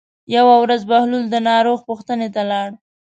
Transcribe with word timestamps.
یوه 0.35 0.55
ورځ 0.63 0.81
بهلول 0.89 1.23
د 1.29 1.35
ناروغ 1.47 1.79
پوښتنې 1.89 2.27
ته 2.35 2.41
لاړ. 2.51 2.69